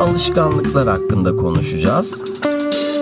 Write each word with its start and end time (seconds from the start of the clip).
Alışkanlıklar 0.00 0.88
hakkında 0.88 1.36
konuşacağız. 1.36 2.24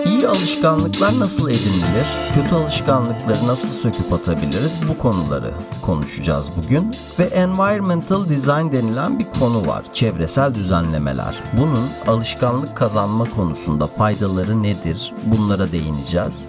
İyi 0.05 0.27
alışkanlıklar 0.27 1.19
nasıl 1.19 1.49
edinilir? 1.49 2.05
Kötü 2.33 2.55
alışkanlıkları 2.55 3.47
nasıl 3.47 3.69
söküp 3.69 4.13
atabiliriz? 4.13 4.79
Bu 4.89 4.97
konuları 4.97 5.51
konuşacağız 5.81 6.49
bugün. 6.57 6.91
Ve 7.19 7.23
environmental 7.23 8.29
design 8.29 8.71
denilen 8.71 9.19
bir 9.19 9.25
konu 9.39 9.67
var. 9.67 9.83
Çevresel 9.93 10.55
düzenlemeler. 10.55 11.43
Bunun 11.57 11.89
alışkanlık 12.07 12.77
kazanma 12.77 13.25
konusunda 13.25 13.87
faydaları 13.87 14.63
nedir? 14.63 15.13
Bunlara 15.25 15.71
değineceğiz. 15.71 16.45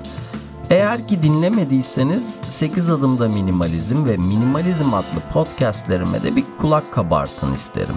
Eğer 0.70 1.08
ki 1.08 1.22
dinlemediyseniz 1.22 2.36
8 2.50 2.90
adımda 2.90 3.28
minimalizm 3.28 4.04
ve 4.04 4.16
minimalizm 4.16 4.94
adlı 4.94 5.20
podcastlerime 5.32 6.22
de 6.22 6.36
bir 6.36 6.44
kulak 6.60 6.92
kabartın 6.92 7.54
isterim. 7.54 7.94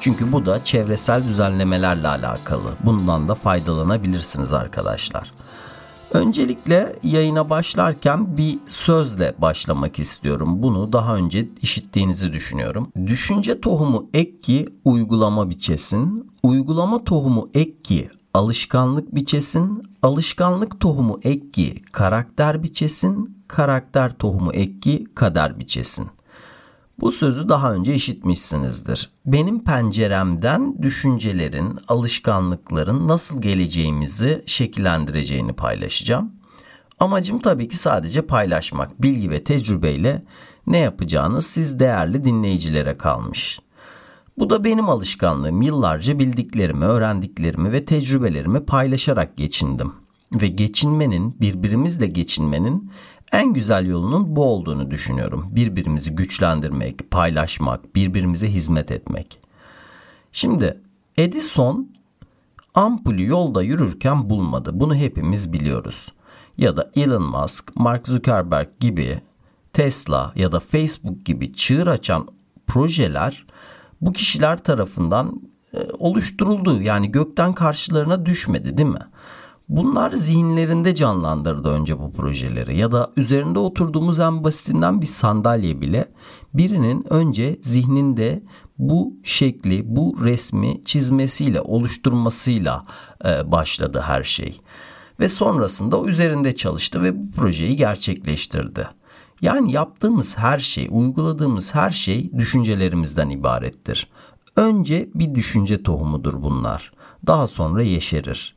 Çünkü 0.00 0.32
bu 0.32 0.46
da 0.46 0.64
çevresel 0.64 1.24
düzenlemelerle 1.24 2.08
alakalı. 2.08 2.72
Bundan 2.84 3.28
da 3.28 3.34
faydalanabilirsiniz 3.34 4.52
arkadaşlar. 4.52 5.30
Öncelikle 6.14 6.96
yayına 7.02 7.50
başlarken 7.50 8.36
bir 8.36 8.58
sözle 8.68 9.34
başlamak 9.38 9.98
istiyorum. 9.98 10.62
Bunu 10.62 10.92
daha 10.92 11.16
önce 11.16 11.48
işittiğinizi 11.62 12.32
düşünüyorum. 12.32 12.88
Düşünce 13.06 13.60
tohumu 13.60 14.08
ek 14.14 14.40
ki 14.40 14.68
uygulama 14.84 15.50
biçesin. 15.50 16.32
Uygulama 16.42 17.04
tohumu 17.04 17.50
ek 17.54 17.82
ki 17.82 18.10
alışkanlık 18.34 19.14
biçesin. 19.14 19.82
Alışkanlık 20.02 20.80
tohumu 20.80 21.20
ek 21.22 21.50
ki 21.50 21.82
karakter 21.92 22.62
biçesin. 22.62 23.44
Karakter 23.48 24.18
tohumu 24.18 24.52
ek 24.52 24.80
ki 24.80 25.04
kader 25.14 25.58
biçesin. 25.58 26.06
Bu 27.00 27.12
sözü 27.12 27.48
daha 27.48 27.74
önce 27.74 27.94
işitmişsinizdir. 27.94 29.10
Benim 29.26 29.64
penceremden 29.64 30.82
düşüncelerin, 30.82 31.78
alışkanlıkların 31.88 33.08
nasıl 33.08 33.42
geleceğimizi 33.42 34.42
şekillendireceğini 34.46 35.52
paylaşacağım. 35.52 36.32
Amacım 37.00 37.38
tabii 37.38 37.68
ki 37.68 37.76
sadece 37.76 38.22
paylaşmak, 38.22 39.02
bilgi 39.02 39.30
ve 39.30 39.44
tecrübeyle 39.44 40.24
ne 40.66 40.78
yapacağınız 40.78 41.46
siz 41.46 41.78
değerli 41.78 42.24
dinleyicilere 42.24 42.96
kalmış. 42.96 43.60
Bu 44.38 44.50
da 44.50 44.64
benim 44.64 44.88
alışkanlığım. 44.88 45.62
Yıllarca 45.62 46.18
bildiklerimi, 46.18 46.84
öğrendiklerimi 46.84 47.72
ve 47.72 47.84
tecrübelerimi 47.84 48.64
paylaşarak 48.64 49.36
geçindim. 49.36 49.92
Ve 50.32 50.48
geçinmenin, 50.48 51.40
birbirimizle 51.40 52.06
geçinmenin 52.06 52.90
en 53.34 53.52
güzel 53.52 53.86
yolunun 53.86 54.36
bu 54.36 54.44
olduğunu 54.44 54.90
düşünüyorum. 54.90 55.48
Birbirimizi 55.50 56.14
güçlendirmek, 56.14 57.10
paylaşmak, 57.10 57.96
birbirimize 57.96 58.48
hizmet 58.48 58.90
etmek. 58.90 59.38
Şimdi 60.32 60.80
Edison 61.16 61.90
ampulü 62.74 63.26
yolda 63.26 63.62
yürürken 63.62 64.30
bulmadı. 64.30 64.70
Bunu 64.74 64.94
hepimiz 64.94 65.52
biliyoruz. 65.52 66.12
Ya 66.58 66.76
da 66.76 66.90
Elon 66.96 67.22
Musk, 67.22 67.76
Mark 67.76 68.08
Zuckerberg 68.08 68.68
gibi 68.80 69.20
Tesla 69.72 70.32
ya 70.36 70.52
da 70.52 70.60
Facebook 70.60 71.26
gibi 71.26 71.52
çığır 71.52 71.86
açan 71.86 72.28
projeler 72.66 73.46
bu 74.00 74.12
kişiler 74.12 74.64
tarafından 74.64 75.40
e, 75.72 75.78
oluşturuldu. 75.98 76.82
Yani 76.82 77.10
gökten 77.10 77.52
karşılarına 77.52 78.26
düşmedi 78.26 78.76
değil 78.76 78.88
mi? 78.88 79.06
Bunlar 79.68 80.12
zihinlerinde 80.12 80.94
canlandırdı 80.94 81.68
önce 81.68 81.98
bu 81.98 82.12
projeleri 82.12 82.76
ya 82.76 82.92
da 82.92 83.12
üzerinde 83.16 83.58
oturduğumuz 83.58 84.20
en 84.20 84.44
basitinden 84.44 85.00
bir 85.00 85.06
sandalye 85.06 85.80
bile 85.80 86.12
birinin 86.54 87.06
önce 87.10 87.58
zihninde 87.62 88.42
bu 88.78 89.16
şekli, 89.22 89.96
bu 89.96 90.16
resmi 90.24 90.84
çizmesiyle, 90.84 91.60
oluşturmasıyla 91.60 92.82
e, 93.24 93.52
başladı 93.52 94.02
her 94.06 94.22
şey. 94.22 94.60
Ve 95.20 95.28
sonrasında 95.28 96.04
üzerinde 96.04 96.56
çalıştı 96.56 97.02
ve 97.02 97.18
bu 97.18 97.30
projeyi 97.30 97.76
gerçekleştirdi. 97.76 98.88
Yani 99.40 99.72
yaptığımız 99.72 100.38
her 100.38 100.58
şey, 100.58 100.88
uyguladığımız 100.90 101.74
her 101.74 101.90
şey 101.90 102.32
düşüncelerimizden 102.32 103.28
ibarettir. 103.28 104.08
Önce 104.56 105.08
bir 105.14 105.34
düşünce 105.34 105.82
tohumudur 105.82 106.42
bunlar. 106.42 106.92
Daha 107.26 107.46
sonra 107.46 107.82
yeşerir. 107.82 108.53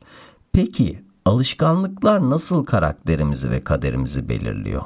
Peki 0.58 1.02
alışkanlıklar 1.24 2.30
nasıl 2.30 2.64
karakterimizi 2.64 3.50
ve 3.50 3.64
kaderimizi 3.64 4.28
belirliyor? 4.28 4.82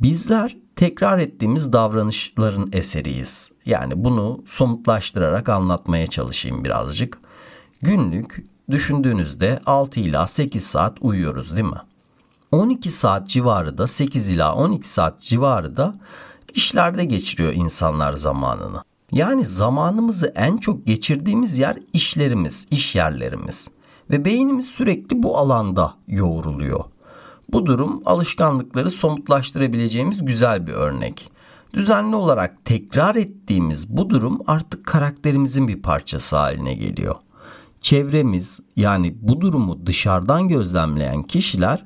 Bizler 0.00 0.56
tekrar 0.76 1.18
ettiğimiz 1.18 1.72
davranışların 1.72 2.70
eseriyiz. 2.72 3.52
Yani 3.66 4.04
bunu 4.04 4.44
somutlaştırarak 4.46 5.48
anlatmaya 5.48 6.06
çalışayım 6.06 6.64
birazcık. 6.64 7.18
Günlük 7.82 8.46
düşündüğünüzde 8.70 9.60
6 9.66 10.00
ila 10.00 10.26
8 10.26 10.66
saat 10.66 10.98
uyuyoruz 11.00 11.56
değil 11.56 11.68
mi? 11.68 11.80
12 12.52 12.90
saat 12.90 13.28
civarı 13.28 13.78
da 13.78 13.86
8 13.86 14.30
ila 14.30 14.54
12 14.54 14.88
saat 14.88 15.20
civarı 15.20 15.76
da 15.76 15.94
işlerde 16.54 17.04
geçiriyor 17.04 17.52
insanlar 17.52 18.14
zamanını. 18.14 18.82
Yani 19.12 19.44
zamanımızı 19.44 20.32
en 20.36 20.56
çok 20.56 20.86
geçirdiğimiz 20.86 21.58
yer 21.58 21.78
işlerimiz, 21.92 22.66
iş 22.70 22.94
yerlerimiz 22.94 23.68
ve 24.10 24.24
beynimiz 24.24 24.66
sürekli 24.66 25.22
bu 25.22 25.38
alanda 25.38 25.94
yoğruluyor. 26.08 26.84
Bu 27.52 27.66
durum 27.66 28.02
alışkanlıkları 28.04 28.90
somutlaştırabileceğimiz 28.90 30.24
güzel 30.24 30.66
bir 30.66 30.72
örnek. 30.72 31.30
Düzenli 31.74 32.16
olarak 32.16 32.64
tekrar 32.64 33.16
ettiğimiz 33.16 33.88
bu 33.88 34.10
durum 34.10 34.40
artık 34.46 34.86
karakterimizin 34.86 35.68
bir 35.68 35.82
parçası 35.82 36.36
haline 36.36 36.74
geliyor. 36.74 37.14
Çevremiz 37.80 38.60
yani 38.76 39.16
bu 39.20 39.40
durumu 39.40 39.86
dışarıdan 39.86 40.48
gözlemleyen 40.48 41.22
kişiler 41.22 41.84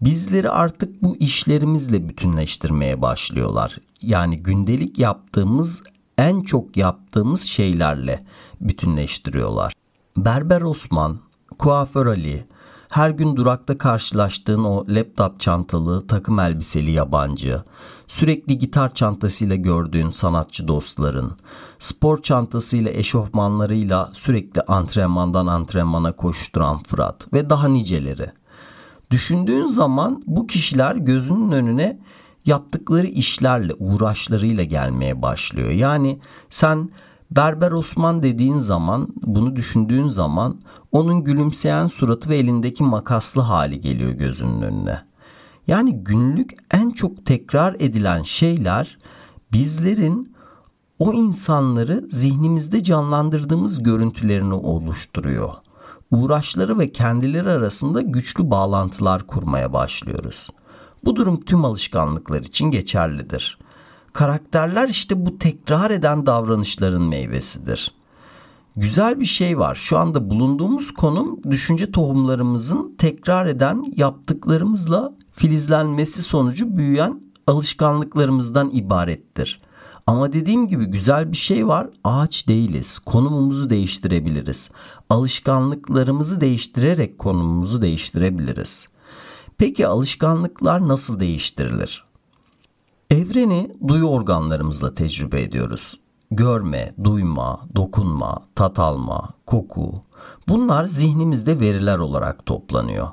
bizleri 0.00 0.50
artık 0.50 1.02
bu 1.02 1.16
işlerimizle 1.16 2.08
bütünleştirmeye 2.08 3.02
başlıyorlar. 3.02 3.78
Yani 4.02 4.42
gündelik 4.42 4.98
yaptığımız 4.98 5.82
en 6.18 6.40
çok 6.40 6.76
yaptığımız 6.76 7.42
şeylerle 7.42 8.24
bütünleştiriyorlar. 8.60 9.72
Berber 10.16 10.62
Osman, 10.62 11.18
kuaför 11.58 12.06
Ali, 12.06 12.46
her 12.88 13.10
gün 13.10 13.36
durakta 13.36 13.78
karşılaştığın 13.78 14.64
o 14.64 14.84
laptop 14.88 15.40
çantalı, 15.40 16.06
takım 16.06 16.40
elbiseli 16.40 16.90
yabancı, 16.90 17.62
sürekli 18.08 18.58
gitar 18.58 18.94
çantasıyla 18.94 19.56
gördüğün 19.56 20.10
sanatçı 20.10 20.68
dostların, 20.68 21.32
spor 21.78 22.22
çantasıyla 22.22 22.90
eşofmanlarıyla 22.90 24.10
sürekli 24.12 24.60
antrenmandan 24.60 25.46
antrenmana 25.46 26.12
koşturan 26.12 26.82
Fırat 26.82 27.32
ve 27.32 27.50
daha 27.50 27.68
niceleri. 27.68 28.30
Düşündüğün 29.10 29.66
zaman 29.66 30.22
bu 30.26 30.46
kişiler 30.46 30.96
gözünün 30.96 31.52
önüne 31.52 31.98
yaptıkları 32.46 33.06
işlerle, 33.06 33.74
uğraşlarıyla 33.74 34.64
gelmeye 34.64 35.22
başlıyor. 35.22 35.70
Yani 35.70 36.18
sen 36.50 36.90
Berber 37.36 37.72
Osman 37.72 38.22
dediğin 38.22 38.58
zaman, 38.58 39.08
bunu 39.22 39.56
düşündüğün 39.56 40.08
zaman 40.08 40.60
onun 40.92 41.24
gülümseyen 41.24 41.86
suratı 41.86 42.28
ve 42.28 42.36
elindeki 42.36 42.84
makaslı 42.84 43.42
hali 43.42 43.80
geliyor 43.80 44.10
gözünün 44.10 44.62
önüne. 44.62 45.02
Yani 45.66 46.04
günlük 46.04 46.54
en 46.70 46.90
çok 46.90 47.26
tekrar 47.26 47.74
edilen 47.74 48.22
şeyler 48.22 48.98
bizlerin 49.52 50.34
o 50.98 51.12
insanları 51.12 52.06
zihnimizde 52.10 52.82
canlandırdığımız 52.82 53.82
görüntülerini 53.82 54.54
oluşturuyor. 54.54 55.50
Uğraşları 56.10 56.78
ve 56.78 56.92
kendileri 56.92 57.50
arasında 57.50 58.00
güçlü 58.00 58.50
bağlantılar 58.50 59.26
kurmaya 59.26 59.72
başlıyoruz. 59.72 60.48
Bu 61.04 61.16
durum 61.16 61.40
tüm 61.40 61.64
alışkanlıklar 61.64 62.40
için 62.40 62.70
geçerlidir. 62.70 63.58
Karakterler 64.12 64.88
işte 64.88 65.26
bu 65.26 65.38
tekrar 65.38 65.90
eden 65.90 66.26
davranışların 66.26 67.02
meyvesidir. 67.02 67.94
Güzel 68.76 69.20
bir 69.20 69.24
şey 69.24 69.58
var. 69.58 69.74
Şu 69.74 69.98
anda 69.98 70.30
bulunduğumuz 70.30 70.94
konum 70.94 71.42
düşünce 71.50 71.92
tohumlarımızın 71.92 72.94
tekrar 72.98 73.46
eden 73.46 73.92
yaptıklarımızla 73.96 75.12
filizlenmesi 75.32 76.22
sonucu 76.22 76.76
büyüyen 76.76 77.22
alışkanlıklarımızdan 77.46 78.70
ibarettir. 78.70 79.60
Ama 80.06 80.32
dediğim 80.32 80.68
gibi 80.68 80.84
güzel 80.84 81.32
bir 81.32 81.36
şey 81.36 81.66
var. 81.68 81.88
Ağaç 82.04 82.48
değiliz. 82.48 82.98
Konumumuzu 82.98 83.70
değiştirebiliriz. 83.70 84.70
Alışkanlıklarımızı 85.10 86.40
değiştirerek 86.40 87.18
konumumuzu 87.18 87.82
değiştirebiliriz. 87.82 88.88
Peki 89.58 89.86
alışkanlıklar 89.86 90.88
nasıl 90.88 91.20
değiştirilir? 91.20 92.11
Evreni 93.12 93.70
duyu 93.88 94.04
organlarımızla 94.04 94.94
tecrübe 94.94 95.42
ediyoruz. 95.42 96.00
Görme, 96.30 96.94
duyma, 97.04 97.60
dokunma, 97.74 98.38
tat 98.54 98.78
alma, 98.78 99.28
koku 99.46 99.92
bunlar 100.48 100.84
zihnimizde 100.84 101.60
veriler 101.60 101.98
olarak 101.98 102.46
toplanıyor. 102.46 103.08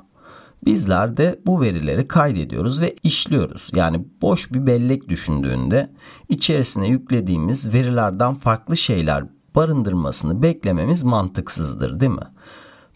Bizler 0.64 1.16
de 1.16 1.40
bu 1.46 1.60
verileri 1.60 2.08
kaydediyoruz 2.08 2.80
ve 2.80 2.94
işliyoruz. 3.02 3.70
Yani 3.74 4.04
boş 4.22 4.52
bir 4.52 4.66
bellek 4.66 5.08
düşündüğünde 5.08 5.90
içerisine 6.28 6.88
yüklediğimiz 6.88 7.74
verilerden 7.74 8.34
farklı 8.34 8.76
şeyler 8.76 9.24
barındırmasını 9.54 10.42
beklememiz 10.42 11.02
mantıksızdır 11.02 12.00
değil 12.00 12.12
mi? 12.12 12.28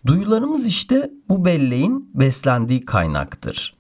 Duyularımız 0.07 0.67
işte 0.67 1.11
bu 1.29 1.45
belleğin 1.45 2.11
beslendiği 2.15 2.81
kaynaktır. 2.81 3.75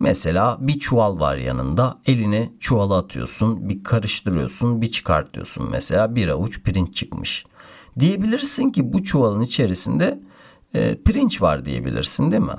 Mesela 0.00 0.58
bir 0.60 0.78
çuval 0.78 1.20
var 1.20 1.36
yanında. 1.36 1.98
Eline 2.06 2.52
çuvala 2.60 2.96
atıyorsun, 2.98 3.68
bir 3.68 3.84
karıştırıyorsun, 3.84 4.82
bir 4.82 4.90
çıkartıyorsun. 4.90 5.70
Mesela 5.70 6.14
bir 6.14 6.28
avuç 6.28 6.62
pirinç 6.62 6.94
çıkmış. 6.96 7.44
Diyebilirsin 7.98 8.70
ki 8.70 8.92
bu 8.92 9.04
çuvalın 9.04 9.40
içerisinde 9.40 10.20
e, 10.74 11.02
pirinç 11.04 11.42
var 11.42 11.64
diyebilirsin 11.64 12.30
değil 12.30 12.42
mi? 12.42 12.58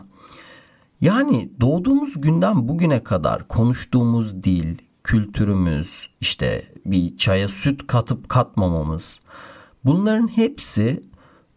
Yani 1.02 1.52
doğduğumuz 1.62 2.22
günden 2.22 2.68
bugüne 2.68 3.04
kadar 3.04 3.48
konuştuğumuz 3.48 4.44
dil, 4.44 4.78
kültürümüz, 5.04 6.10
işte 6.22 6.74
bir 6.86 7.18
çaya 7.18 7.48
süt 7.48 7.88
katıp 7.88 8.30
katmamamız 8.30 9.20
bunların 9.86 10.28
hepsi 10.28 11.04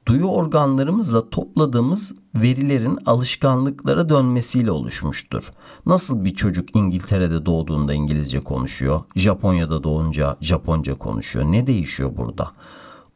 duyu 0.07 0.25
organlarımızla 0.27 1.31
topladığımız 1.31 2.15
verilerin 2.35 2.99
alışkanlıklara 3.07 4.09
dönmesiyle 4.09 4.71
oluşmuştur. 4.71 5.51
Nasıl 5.87 6.25
bir 6.25 6.35
çocuk 6.35 6.77
İngiltere'de 6.77 7.47
doğduğunda 7.47 7.95
İngilizce 7.95 8.41
konuşuyor, 8.41 9.03
Japonya'da 9.17 9.85
doğunca 9.85 10.37
Japonca 10.41 10.95
konuşuyor. 10.95 11.45
Ne 11.45 11.67
değişiyor 11.67 12.17
burada? 12.17 12.53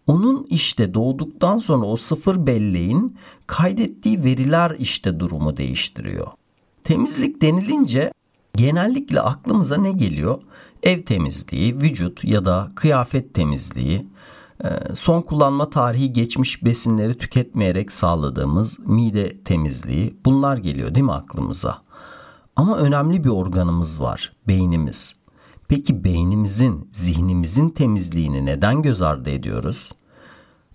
Onun 0.06 0.46
işte 0.50 0.94
doğduktan 0.94 1.58
sonra 1.58 1.86
o 1.86 1.96
sıfır 1.96 2.46
belleğin 2.46 3.16
kaydettiği 3.46 4.24
veriler 4.24 4.76
işte 4.78 5.20
durumu 5.20 5.56
değiştiriyor. 5.56 6.26
Temizlik 6.84 7.42
denilince 7.42 8.12
genellikle 8.56 9.20
aklımıza 9.20 9.76
ne 9.76 9.92
geliyor? 9.92 10.42
Ev 10.82 11.02
temizliği, 11.02 11.80
vücut 11.80 12.24
ya 12.24 12.44
da 12.44 12.72
kıyafet 12.74 13.34
temizliği, 13.34 14.06
son 14.94 15.22
kullanma 15.22 15.70
tarihi 15.70 16.12
geçmiş 16.12 16.64
besinleri 16.64 17.18
tüketmeyerek 17.18 17.92
sağladığımız 17.92 18.78
mide 18.78 19.42
temizliği 19.42 20.16
bunlar 20.24 20.56
geliyor 20.56 20.94
değil 20.94 21.06
mi 21.06 21.12
aklımıza? 21.12 21.78
Ama 22.56 22.76
önemli 22.76 23.24
bir 23.24 23.28
organımız 23.28 24.00
var, 24.00 24.32
beynimiz. 24.48 25.14
Peki 25.68 26.04
beynimizin, 26.04 26.90
zihnimizin 26.92 27.68
temizliğini 27.70 28.46
neden 28.46 28.82
göz 28.82 29.02
ardı 29.02 29.30
ediyoruz? 29.30 29.92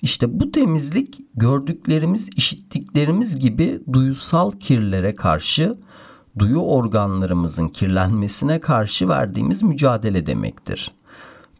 İşte 0.01 0.39
bu 0.39 0.51
temizlik 0.51 1.19
gördüklerimiz, 1.33 2.29
işittiklerimiz 2.35 3.39
gibi 3.39 3.81
duyusal 3.93 4.51
kirlere 4.51 5.15
karşı, 5.15 5.77
duyu 6.39 6.59
organlarımızın 6.59 7.67
kirlenmesine 7.67 8.59
karşı 8.59 9.09
verdiğimiz 9.09 9.63
mücadele 9.63 10.25
demektir 10.25 10.91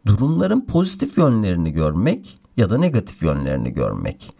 durumların 0.06 0.60
pozitif 0.66 1.18
yönlerini 1.18 1.72
görmek 1.72 2.38
ya 2.56 2.70
da 2.70 2.78
negatif 2.78 3.22
yönlerini 3.22 3.72
görmek. 3.72 4.30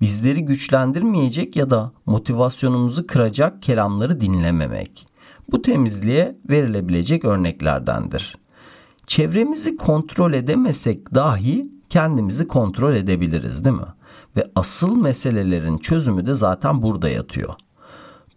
Bizleri 0.00 0.44
güçlendirmeyecek 0.44 1.56
ya 1.56 1.70
da 1.70 1.92
motivasyonumuzu 2.06 3.06
kıracak 3.06 3.62
kelamları 3.62 4.20
dinlememek. 4.20 5.06
Bu 5.50 5.62
temizliğe 5.62 6.38
verilebilecek 6.50 7.24
örneklerdendir. 7.24 8.36
Çevremizi 9.06 9.76
kontrol 9.76 10.32
edemesek 10.32 11.14
dahi 11.14 11.72
kendimizi 11.88 12.46
kontrol 12.46 12.94
edebiliriz 12.94 13.64
değil 13.64 13.76
mi? 13.76 13.82
Ve 14.36 14.50
asıl 14.54 14.96
meselelerin 14.96 15.78
çözümü 15.78 16.26
de 16.26 16.34
zaten 16.34 16.82
burada 16.82 17.08
yatıyor. 17.08 17.54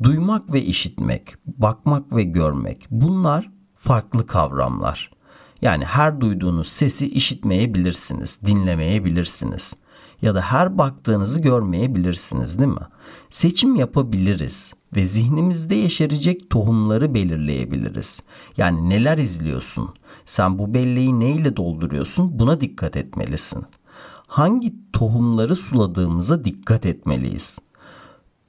Duymak 0.03 0.53
ve 0.53 0.61
işitmek, 0.61 1.35
bakmak 1.45 2.15
ve 2.15 2.23
görmek 2.23 2.87
bunlar 2.91 3.51
farklı 3.75 4.25
kavramlar. 4.25 5.14
Yani 5.61 5.85
her 5.85 6.21
duyduğunuz 6.21 6.67
sesi 6.67 7.07
işitmeyebilirsiniz, 7.07 8.39
dinlemeyebilirsiniz 8.45 9.73
ya 10.21 10.35
da 10.35 10.41
her 10.41 10.77
baktığınızı 10.77 11.41
görmeyebilirsiniz 11.41 12.59
değil 12.59 12.69
mi? 12.69 12.87
Seçim 13.29 13.75
yapabiliriz 13.75 14.73
ve 14.95 15.05
zihnimizde 15.05 15.75
yeşerecek 15.75 16.49
tohumları 16.49 17.13
belirleyebiliriz. 17.13 18.21
Yani 18.57 18.89
neler 18.89 19.17
izliyorsun? 19.17 19.89
Sen 20.25 20.59
bu 20.59 20.73
belleği 20.73 21.19
neyle 21.19 21.55
dolduruyorsun? 21.55 22.39
Buna 22.39 22.61
dikkat 22.61 22.97
etmelisin. 22.97 23.63
Hangi 24.27 24.73
tohumları 24.93 25.55
suladığımıza 25.55 26.43
dikkat 26.43 26.85
etmeliyiz. 26.85 27.59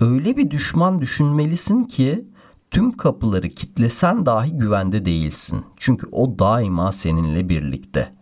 Öyle 0.00 0.36
bir 0.36 0.50
düşman 0.50 1.00
düşünmelisin 1.00 1.84
ki 1.84 2.26
tüm 2.70 2.96
kapıları 2.96 3.48
kitlesen 3.48 4.26
dahi 4.26 4.52
güvende 4.52 5.04
değilsin. 5.04 5.64
Çünkü 5.76 6.06
o 6.12 6.38
daima 6.38 6.92
seninle 6.92 7.48
birlikte. 7.48 8.14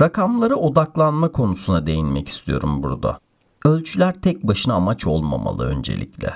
Rakamlara 0.00 0.54
odaklanma 0.54 1.32
konusuna 1.32 1.86
değinmek 1.86 2.28
istiyorum 2.28 2.82
burada. 2.82 3.20
Ölçüler 3.64 4.20
tek 4.20 4.42
başına 4.42 4.74
amaç 4.74 5.06
olmamalı 5.06 5.66
öncelikle. 5.66 6.32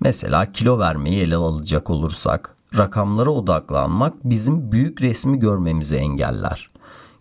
Mesela 0.00 0.52
kilo 0.52 0.78
vermeyi 0.78 1.20
ele 1.20 1.36
alacak 1.36 1.90
olursak, 1.90 2.56
rakamlara 2.76 3.30
odaklanmak 3.30 4.24
bizim 4.24 4.72
büyük 4.72 5.02
resmi 5.02 5.38
görmemizi 5.38 5.96
engeller. 5.96 6.68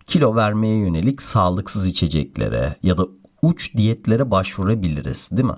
Kilo 0.08 0.36
vermeye 0.36 0.78
yönelik 0.78 1.22
sağlıksız 1.22 1.86
içeceklere 1.86 2.76
ya 2.84 2.98
da 2.98 3.08
uç 3.42 3.76
diyetlere 3.76 4.32
başvurabiliriz, 4.32 5.30
değil 5.32 5.48
mi? 5.48 5.56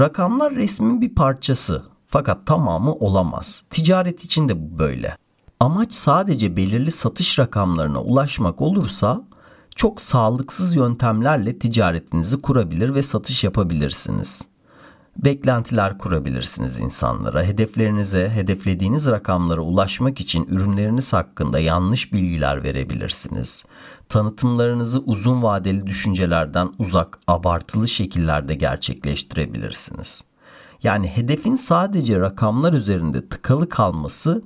Rakamlar 0.00 0.54
resmin 0.54 1.00
bir 1.00 1.14
parçası 1.14 1.91
fakat 2.12 2.46
tamamı 2.46 2.92
olamaz. 2.92 3.62
Ticaret 3.70 4.24
için 4.24 4.48
de 4.48 4.62
bu 4.62 4.78
böyle. 4.78 5.16
Amaç 5.60 5.92
sadece 5.92 6.56
belirli 6.56 6.90
satış 6.90 7.38
rakamlarına 7.38 8.02
ulaşmak 8.02 8.62
olursa 8.62 9.22
çok 9.76 10.00
sağlıksız 10.00 10.74
yöntemlerle 10.74 11.58
ticaretinizi 11.58 12.40
kurabilir 12.40 12.94
ve 12.94 13.02
satış 13.02 13.44
yapabilirsiniz. 13.44 14.42
Beklentiler 15.16 15.98
kurabilirsiniz 15.98 16.78
insanlara. 16.78 17.42
Hedeflerinize, 17.42 18.30
hedeflediğiniz 18.30 19.06
rakamlara 19.06 19.60
ulaşmak 19.60 20.20
için 20.20 20.46
ürünleriniz 20.50 21.12
hakkında 21.12 21.58
yanlış 21.58 22.12
bilgiler 22.12 22.62
verebilirsiniz. 22.62 23.64
Tanıtımlarınızı 24.08 24.98
uzun 24.98 25.42
vadeli 25.42 25.86
düşüncelerden 25.86 26.72
uzak, 26.78 27.18
abartılı 27.26 27.88
şekillerde 27.88 28.54
gerçekleştirebilirsiniz. 28.54 30.24
Yani 30.82 31.06
hedefin 31.06 31.56
sadece 31.56 32.20
rakamlar 32.20 32.72
üzerinde 32.72 33.28
tıkalı 33.28 33.68
kalması 33.68 34.42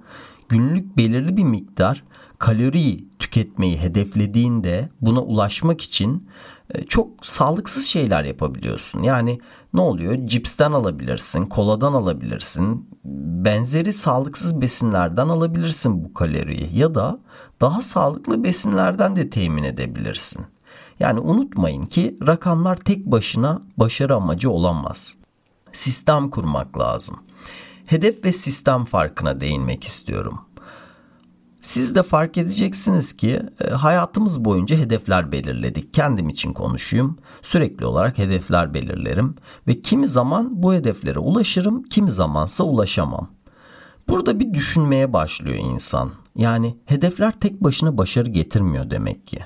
günlük 0.48 0.96
belirli 0.96 1.36
bir 1.36 1.44
miktar 1.44 2.04
kaloriyi 2.38 3.08
tüketmeyi 3.18 3.80
hedeflediğinde 3.80 4.88
buna 5.00 5.20
ulaşmak 5.20 5.80
için 5.80 6.28
e, 6.70 6.84
çok 6.84 7.26
sağlıksız 7.26 7.86
şeyler 7.86 8.24
yapabiliyorsun. 8.24 9.02
Yani 9.02 9.40
ne 9.74 9.80
oluyor? 9.80 10.26
Cipsten 10.26 10.72
alabilirsin, 10.72 11.46
koladan 11.46 11.92
alabilirsin, 11.92 12.88
benzeri 13.44 13.92
sağlıksız 13.92 14.60
besinlerden 14.60 15.28
alabilirsin 15.28 16.04
bu 16.04 16.14
kaloriyi 16.14 16.78
ya 16.78 16.94
da 16.94 17.18
daha 17.60 17.82
sağlıklı 17.82 18.44
besinlerden 18.44 19.16
de 19.16 19.30
temin 19.30 19.64
edebilirsin. 19.64 20.46
Yani 21.00 21.20
unutmayın 21.20 21.86
ki 21.86 22.18
rakamlar 22.26 22.76
tek 22.76 23.06
başına 23.06 23.62
başarı 23.76 24.14
amacı 24.14 24.50
olamaz 24.50 25.16
sistem 25.76 26.30
kurmak 26.30 26.78
lazım. 26.78 27.16
Hedef 27.87 28.25
ve 28.25 28.33
sistem 28.33 28.85
farkına 28.85 29.40
değinmek 29.40 29.85
istiyorum. 29.85 30.40
Siz 31.62 31.95
de 31.95 32.02
fark 32.02 32.38
edeceksiniz 32.38 33.12
ki 33.12 33.42
e, 33.61 33.68
hayatımız 33.71 34.45
boyunca 34.45 34.76
hedefler 34.76 35.33
belirledik. 35.33 35.95
Kendim 35.95 36.28
için 36.28 36.52
konuşayım. 36.52 37.18
Sürekli 37.42 37.87
olarak 37.87 38.18
hedefler 38.18 38.75
belirlerim 38.75 39.35
ve 39.66 39.80
kimi 39.80 40.09
zaman 40.09 40.62
bu 40.62 40.75
hedeflere 40.75 41.18
ulaşırım, 41.18 41.83
kimi 41.83 42.11
zamansa 42.11 42.64
ulaşamam. 42.64 43.30
Burada 44.09 44.40
bir 44.40 44.54
düşünmeye 44.54 45.12
başlıyor 45.12 45.59
insan. 45.59 46.11
Yani 46.37 46.76
hedefler 46.85 47.33
tek 47.33 47.64
başına 47.64 47.99
başarı 47.99 48.28
getirmiyor 48.28 48.90
demek 48.90 49.26
ki. 49.26 49.38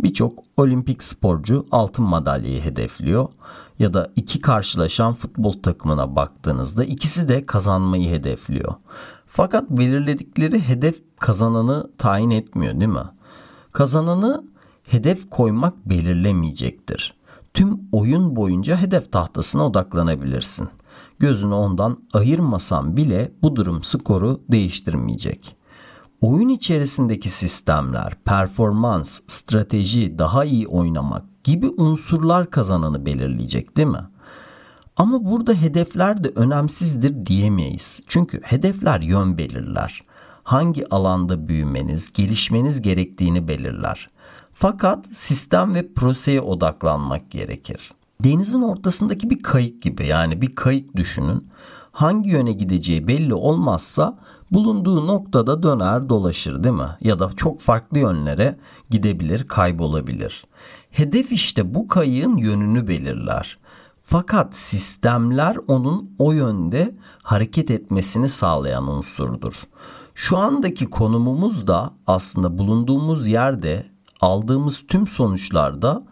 Birçok 0.00 0.44
olimpik 0.56 1.02
sporcu 1.02 1.66
altın 1.70 2.04
madalyayı 2.04 2.60
hedefliyor 2.60 3.28
ya 3.80 3.94
da 3.94 4.12
iki 4.16 4.38
karşılaşan 4.38 5.14
futbol 5.14 5.52
takımına 5.52 6.16
baktığınızda 6.16 6.84
ikisi 6.84 7.28
de 7.28 7.46
kazanmayı 7.46 8.10
hedefliyor. 8.10 8.74
Fakat 9.26 9.70
belirledikleri 9.70 10.60
hedef 10.68 11.02
kazananı 11.18 11.90
tayin 11.98 12.30
etmiyor 12.30 12.80
değil 12.80 12.92
mi? 12.92 13.04
Kazananı 13.72 14.44
hedef 14.82 15.30
koymak 15.30 15.88
belirlemeyecektir. 15.88 17.14
Tüm 17.54 17.80
oyun 17.92 18.36
boyunca 18.36 18.76
hedef 18.76 19.12
tahtasına 19.12 19.66
odaklanabilirsin. 19.66 20.68
Gözünü 21.18 21.54
ondan 21.54 21.98
ayırmasan 22.12 22.96
bile 22.96 23.32
bu 23.42 23.56
durum 23.56 23.82
skoru 23.82 24.40
değiştirmeyecek. 24.50 25.56
Oyun 26.20 26.48
içerisindeki 26.48 27.30
sistemler, 27.30 28.14
performans, 28.24 29.20
strateji, 29.26 30.18
daha 30.18 30.44
iyi 30.44 30.66
oynamak 30.66 31.44
gibi 31.44 31.68
unsurlar 31.68 32.50
kazananı 32.50 33.06
belirleyecek 33.06 33.76
değil 33.76 33.88
mi? 33.88 34.08
Ama 34.96 35.24
burada 35.24 35.54
hedefler 35.54 36.24
de 36.24 36.32
önemsizdir 36.34 37.26
diyemeyiz. 37.26 38.00
Çünkü 38.06 38.40
hedefler 38.42 39.00
yön 39.00 39.38
belirler. 39.38 40.04
Hangi 40.42 40.94
alanda 40.94 41.48
büyümeniz, 41.48 42.12
gelişmeniz 42.12 42.82
gerektiğini 42.82 43.48
belirler. 43.48 44.08
Fakat 44.52 45.06
sistem 45.12 45.74
ve 45.74 45.92
proseye 45.92 46.40
odaklanmak 46.40 47.30
gerekir. 47.30 47.92
Denizin 48.24 48.62
ortasındaki 48.62 49.30
bir 49.30 49.38
kayık 49.38 49.82
gibi 49.82 50.06
yani 50.06 50.42
bir 50.42 50.54
kayık 50.54 50.96
düşünün. 50.96 51.48
Hangi 51.92 52.30
yöne 52.30 52.52
gideceği 52.52 53.08
belli 53.08 53.34
olmazsa 53.34 54.18
bulunduğu 54.50 55.06
noktada 55.06 55.62
döner 55.62 56.08
dolaşır 56.08 56.64
değil 56.64 56.74
mi? 56.74 56.96
Ya 57.00 57.18
da 57.18 57.30
çok 57.36 57.60
farklı 57.60 57.98
yönlere 57.98 58.56
gidebilir, 58.90 59.48
kaybolabilir. 59.48 60.44
Hedef 60.90 61.32
işte 61.32 61.74
bu 61.74 61.88
kayığın 61.88 62.36
yönünü 62.36 62.88
belirler. 62.88 63.58
Fakat 64.02 64.56
sistemler 64.56 65.56
onun 65.68 66.10
o 66.18 66.32
yönde 66.32 66.94
hareket 67.22 67.70
etmesini 67.70 68.28
sağlayan 68.28 68.88
unsurdur. 68.88 69.54
Şu 70.14 70.38
andaki 70.38 70.86
konumumuz 70.86 71.66
da 71.66 71.94
aslında 72.06 72.58
bulunduğumuz 72.58 73.28
yerde 73.28 73.86
aldığımız 74.20 74.82
tüm 74.88 75.06
sonuçlarda 75.06 76.02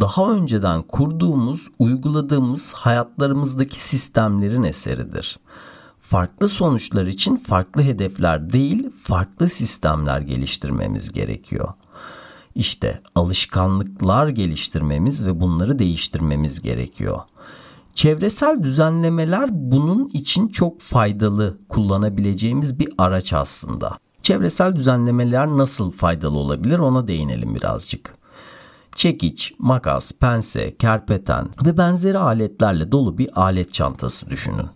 daha 0.00 0.30
önceden 0.30 0.82
kurduğumuz, 0.82 1.68
uyguladığımız 1.78 2.72
hayatlarımızdaki 2.72 3.84
sistemlerin 3.84 4.62
eseridir. 4.62 5.38
Farklı 6.00 6.48
sonuçlar 6.48 7.06
için 7.06 7.36
farklı 7.36 7.82
hedefler 7.82 8.52
değil, 8.52 8.90
farklı 9.02 9.48
sistemler 9.48 10.20
geliştirmemiz 10.20 11.12
gerekiyor. 11.12 11.68
İşte 12.54 13.00
alışkanlıklar 13.14 14.28
geliştirmemiz 14.28 15.26
ve 15.26 15.40
bunları 15.40 15.78
değiştirmemiz 15.78 16.62
gerekiyor. 16.62 17.20
Çevresel 17.94 18.62
düzenlemeler 18.62 19.48
bunun 19.52 20.08
için 20.08 20.48
çok 20.48 20.80
faydalı 20.80 21.58
kullanabileceğimiz 21.68 22.78
bir 22.78 22.88
araç 22.98 23.32
aslında. 23.32 23.98
Çevresel 24.22 24.76
düzenlemeler 24.76 25.46
nasıl 25.46 25.90
faydalı 25.90 26.38
olabilir 26.38 26.78
ona 26.78 27.06
değinelim 27.06 27.54
birazcık. 27.54 28.23
Çekiç, 28.94 29.52
makas, 29.58 30.12
pense, 30.12 30.76
kerpeten 30.76 31.48
ve 31.66 31.76
benzeri 31.76 32.18
aletlerle 32.18 32.92
dolu 32.92 33.18
bir 33.18 33.40
alet 33.40 33.72
çantası 33.74 34.30
düşünün. 34.30 34.66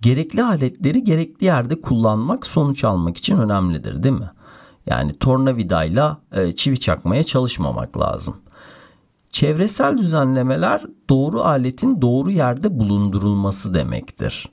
Gerekli 0.00 0.44
aletleri 0.44 1.04
gerekli 1.04 1.44
yerde 1.44 1.80
kullanmak 1.80 2.46
sonuç 2.46 2.84
almak 2.84 3.16
için 3.16 3.38
önemlidir 3.38 4.02
değil 4.02 4.14
mi? 4.14 4.30
Yani 4.86 5.18
tornavidayla 5.18 6.20
e, 6.32 6.52
çivi 6.56 6.80
çakmaya 6.80 7.24
çalışmamak 7.24 7.98
lazım. 7.98 8.36
Çevresel 9.30 9.98
düzenlemeler 9.98 10.82
doğru 11.10 11.40
aletin 11.40 12.02
doğru 12.02 12.30
yerde 12.30 12.78
bulundurulması 12.78 13.74
demektir. 13.74 14.48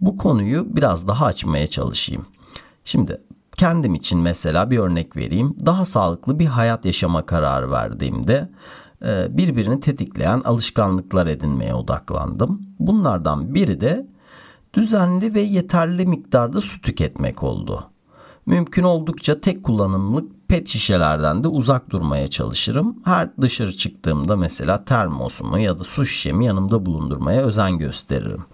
Bu 0.00 0.16
konuyu 0.16 0.76
biraz 0.76 1.08
daha 1.08 1.26
açmaya 1.26 1.66
çalışayım. 1.66 2.26
Şimdi 2.84 3.20
kendim 3.56 3.94
için 3.94 4.18
mesela 4.18 4.70
bir 4.70 4.78
örnek 4.78 5.16
vereyim. 5.16 5.56
Daha 5.66 5.84
sağlıklı 5.84 6.38
bir 6.38 6.46
hayat 6.46 6.84
yaşama 6.84 7.26
kararı 7.26 7.70
verdiğimde 7.70 8.50
e, 9.04 9.36
birbirini 9.36 9.80
tetikleyen 9.80 10.42
alışkanlıklar 10.44 11.26
edinmeye 11.26 11.74
odaklandım. 11.74 12.62
Bunlardan 12.78 13.54
biri 13.54 13.80
de 13.80 14.06
düzenli 14.74 15.34
ve 15.34 15.40
yeterli 15.40 16.06
miktarda 16.06 16.60
su 16.60 16.80
tüketmek 16.80 17.42
oldu. 17.42 17.84
Mümkün 18.46 18.82
oldukça 18.82 19.40
tek 19.40 19.64
kullanımlık 19.64 20.48
pet 20.48 20.68
şişelerden 20.68 21.44
de 21.44 21.48
uzak 21.48 21.90
durmaya 21.90 22.28
çalışırım. 22.28 22.96
Her 23.04 23.30
dışarı 23.40 23.76
çıktığımda 23.76 24.36
mesela 24.36 24.84
termosumu 24.84 25.58
ya 25.58 25.78
da 25.78 25.84
su 25.84 26.06
şişemi 26.06 26.46
yanımda 26.46 26.86
bulundurmaya 26.86 27.42
özen 27.42 27.78
gösteririm. 27.78 28.44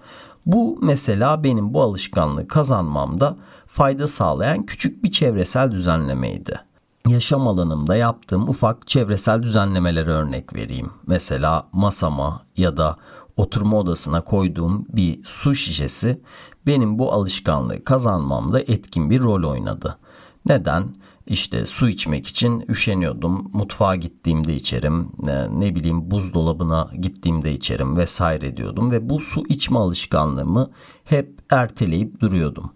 Bu 0.47 0.79
mesela 0.83 1.45
benim 1.45 1.75
bu 1.75 1.83
alışkanlığı 1.83 2.49
kazanmamda 2.49 3.37
fayda 3.73 4.07
sağlayan 4.07 4.67
küçük 4.67 5.05
bir 5.05 5.11
çevresel 5.11 5.71
düzenlemeydi. 5.71 6.61
Yaşam 7.09 7.49
alanımda 7.49 7.97
yaptığım 7.97 8.49
ufak 8.49 8.87
çevresel 8.87 9.43
düzenlemelere 9.43 10.11
örnek 10.11 10.55
vereyim. 10.55 10.91
Mesela 11.07 11.69
masama 11.73 12.47
ya 12.57 12.77
da 12.77 12.97
oturma 13.37 13.79
odasına 13.79 14.21
koyduğum 14.21 14.87
bir 14.89 15.25
su 15.25 15.55
şişesi 15.55 16.21
benim 16.67 16.99
bu 16.99 17.13
alışkanlığı 17.13 17.85
kazanmamda 17.85 18.61
etkin 18.61 19.11
bir 19.11 19.21
rol 19.21 19.51
oynadı. 19.51 19.99
Neden? 20.47 20.95
İşte 21.27 21.67
su 21.67 21.89
içmek 21.89 22.27
için 22.27 22.65
üşeniyordum. 22.69 23.51
Mutfağa 23.53 23.97
gittiğimde 23.97 24.55
içerim. 24.55 25.13
Ne 25.51 25.75
bileyim 25.75 26.11
buzdolabına 26.11 26.91
gittiğimde 27.01 27.53
içerim 27.53 27.97
vesaire 27.97 28.57
diyordum 28.57 28.91
ve 28.91 29.09
bu 29.09 29.21
su 29.21 29.43
içme 29.49 29.79
alışkanlığımı 29.79 30.71
hep 31.05 31.39
erteleyip 31.51 32.21
duruyordum. 32.21 32.73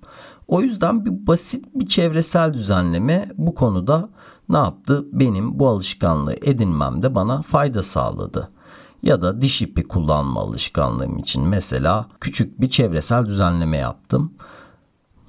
O 0.49 0.61
yüzden 0.61 1.05
bir 1.05 1.27
basit 1.27 1.65
bir 1.75 1.87
çevresel 1.87 2.53
düzenleme 2.53 3.29
bu 3.39 3.55
konuda 3.55 4.09
ne 4.49 4.57
yaptı? 4.57 5.07
Benim 5.13 5.59
bu 5.59 5.69
alışkanlığı 5.69 6.35
edinmemde 6.43 7.15
bana 7.15 7.43
fayda 7.43 7.83
sağladı. 7.83 8.51
Ya 9.03 9.23
da 9.23 9.41
diş 9.41 9.63
ipi 9.63 9.83
kullanma 9.83 10.41
alışkanlığım 10.41 11.19
için 11.19 11.43
mesela 11.49 12.07
küçük 12.21 12.61
bir 12.61 12.69
çevresel 12.69 13.27
düzenleme 13.27 13.77
yaptım. 13.77 14.33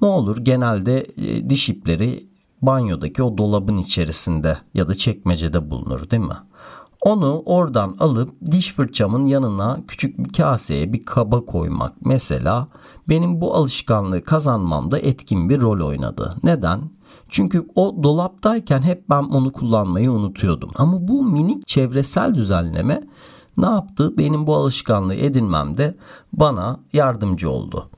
Ne 0.02 0.08
olur 0.08 0.36
genelde 0.36 1.06
e, 1.16 1.50
diş 1.50 1.68
ipleri 1.68 2.28
banyodaki 2.62 3.22
o 3.22 3.38
dolabın 3.38 3.78
içerisinde 3.78 4.58
ya 4.74 4.88
da 4.88 4.94
çekmecede 4.94 5.70
bulunur 5.70 6.10
değil 6.10 6.22
mi? 6.22 6.36
Onu 7.02 7.42
oradan 7.46 7.96
alıp 8.00 8.30
diş 8.50 8.72
fırçamın 8.72 9.26
yanına 9.26 9.80
küçük 9.88 10.18
bir 10.18 10.32
kaseye 10.32 10.92
bir 10.92 11.04
kaba 11.04 11.44
koymak 11.44 11.92
mesela 12.04 12.68
benim 13.08 13.40
bu 13.40 13.54
alışkanlığı 13.54 14.24
kazanmamda 14.24 14.98
etkin 14.98 15.48
bir 15.48 15.60
rol 15.60 15.86
oynadı. 15.86 16.34
Neden? 16.42 16.80
Çünkü 17.28 17.68
o 17.74 18.02
dolaptayken 18.02 18.82
hep 18.82 19.10
ben 19.10 19.22
onu 19.22 19.52
kullanmayı 19.52 20.12
unutuyordum. 20.12 20.70
Ama 20.74 21.08
bu 21.08 21.22
minik 21.22 21.66
çevresel 21.66 22.34
düzenleme 22.34 23.08
ne 23.56 23.66
yaptı? 23.66 24.18
Benim 24.18 24.46
bu 24.46 24.56
alışkanlığı 24.56 25.14
edinmemde 25.14 25.94
bana 26.32 26.80
yardımcı 26.92 27.50
oldu. 27.50 27.90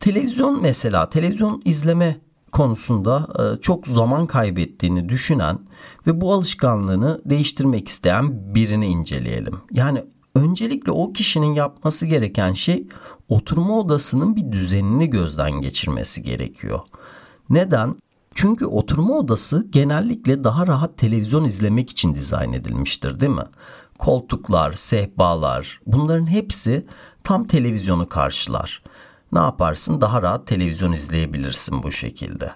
Televizyon 0.00 0.62
mesela 0.62 1.08
televizyon 1.08 1.62
izleme 1.64 2.20
konusunda 2.52 3.28
e, 3.38 3.60
çok 3.60 3.86
zaman 3.86 4.26
kaybettiğini 4.26 5.08
düşünen 5.08 5.58
ve 6.06 6.20
bu 6.20 6.32
alışkanlığını 6.32 7.20
değiştirmek 7.24 7.88
isteyen 7.88 8.54
birini 8.54 8.86
inceleyelim. 8.86 9.60
Yani 9.72 10.04
öncelikle 10.34 10.92
o 10.92 11.12
kişinin 11.12 11.54
yapması 11.54 12.06
gereken 12.06 12.52
şey 12.52 12.86
oturma 13.28 13.78
odasının 13.78 14.36
bir 14.36 14.52
düzenini 14.52 15.10
gözden 15.10 15.52
geçirmesi 15.52 16.22
gerekiyor. 16.22 16.80
Neden? 17.50 17.94
Çünkü 18.34 18.66
oturma 18.66 19.18
odası 19.18 19.66
genellikle 19.70 20.44
daha 20.44 20.66
rahat 20.66 20.98
televizyon 20.98 21.44
izlemek 21.44 21.90
için 21.90 22.14
dizayn 22.14 22.52
edilmiştir 22.52 23.20
değil 23.20 23.32
mi? 23.32 23.44
Koltuklar, 23.98 24.72
sehpalar 24.72 25.80
bunların 25.86 26.26
hepsi 26.26 26.86
tam 27.24 27.46
televizyonu 27.46 28.08
karşılar 28.08 28.82
ne 29.32 29.38
yaparsın? 29.38 30.00
Daha 30.00 30.22
rahat 30.22 30.46
televizyon 30.46 30.92
izleyebilirsin 30.92 31.82
bu 31.82 31.92
şekilde. 31.92 32.52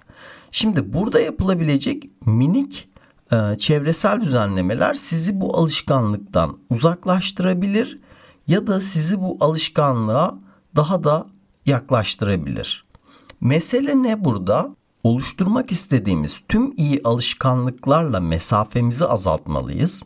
Şimdi 0.51 0.93
burada 0.93 1.21
yapılabilecek 1.21 2.11
minik 2.27 2.89
e, 3.33 3.59
çevresel 3.59 4.21
düzenlemeler 4.21 4.95
sizi 4.95 5.41
bu 5.41 5.57
alışkanlıktan 5.57 6.59
uzaklaştırabilir 6.71 8.01
ya 8.47 8.67
da 8.67 8.81
sizi 8.81 9.21
bu 9.21 9.37
alışkanlığa 9.41 10.39
daha 10.77 11.05
da 11.05 11.27
yaklaştırabilir. 11.67 12.85
Mesele 13.41 14.03
ne 14.03 14.25
burada? 14.25 14.77
Oluşturmak 15.03 15.73
istediğimiz 15.73 16.41
tüm 16.49 16.73
iyi 16.77 17.01
alışkanlıklarla 17.05 18.21
mesafemizi 18.21 19.07
azaltmalıyız 19.07 20.03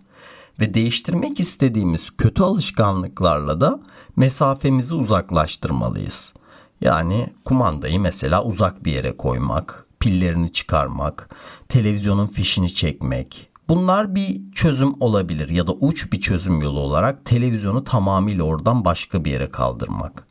ve 0.61 0.75
değiştirmek 0.75 1.41
istediğimiz 1.41 2.11
kötü 2.11 2.43
alışkanlıklarla 2.43 3.61
da 3.61 3.81
mesafemizi 4.17 4.95
uzaklaştırmalıyız. 4.95 6.35
Yani 6.81 7.33
kumandayı 7.45 8.01
mesela 8.01 8.45
uzak 8.45 8.85
bir 8.85 8.93
yere 8.93 9.17
koymak, 9.17 9.87
pillerini 10.01 10.53
çıkarmak, 10.53 11.37
televizyonun 11.69 12.27
fişini 12.27 12.75
çekmek. 12.75 13.51
Bunlar 13.69 14.15
bir 14.15 14.53
çözüm 14.55 14.95
olabilir 15.01 15.49
ya 15.49 15.67
da 15.67 15.73
uç 15.73 16.13
bir 16.13 16.21
çözüm 16.21 16.63
yolu 16.63 16.81
olarak 16.81 17.25
televizyonu 17.25 17.85
tamamıyla 17.85 18.45
oradan 18.45 18.85
başka 18.85 19.25
bir 19.25 19.31
yere 19.31 19.51
kaldırmak. 19.51 20.27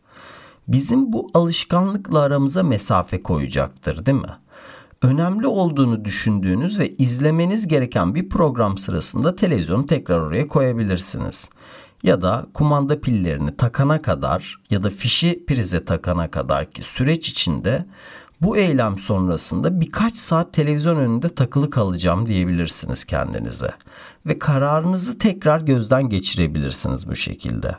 Bizim 0.68 1.13
bu 1.13 1.32
alışkanlıkla 1.34 2.20
aramıza 2.20 2.63
mesafe 2.63 3.24
koyacaktır 3.24 4.06
değil 4.06 4.22
mi? 4.22 4.38
önemli 5.01 5.48
olduğunu 5.48 6.06
düşündüğünüz 6.06 6.79
ve 6.79 6.96
izlemeniz 6.96 7.68
gereken 7.68 8.15
bir 8.15 8.29
program 8.29 8.77
sırasında 8.77 9.36
televizyonu 9.36 9.86
tekrar 9.86 10.20
oraya 10.20 10.48
koyabilirsiniz. 10.48 11.50
Ya 12.03 12.22
da 12.22 12.46
kumanda 12.53 13.01
pillerini 13.01 13.58
takana 13.58 14.01
kadar 14.01 14.58
ya 14.70 14.84
da 14.84 14.89
fişi 14.89 15.46
prize 15.46 15.86
takana 15.86 16.32
kadar 16.32 16.72
ki 16.72 16.84
süreç 16.84 17.29
içinde 17.29 17.86
bu 18.41 18.58
eylem 18.58 18.98
sonrasında 18.98 19.82
birkaç 19.82 20.15
saat 20.15 20.53
televizyon 20.53 20.96
önünde 20.96 21.29
takılı 21.29 21.70
kalacağım 21.70 22.25
diyebilirsiniz 22.25 23.03
kendinize 23.03 23.72
ve 24.25 24.39
kararınızı 24.39 25.18
tekrar 25.18 25.62
gözden 25.62 26.10
geçirebilirsiniz 26.10 27.08
bu 27.08 27.15
şekilde. 27.15 27.75